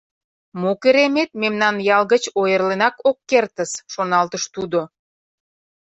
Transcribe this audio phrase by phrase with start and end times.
[0.61, 4.81] «Мо керемет, мемнан ял гыч ойырленак ок кертыс»,— шоналтыш тудо.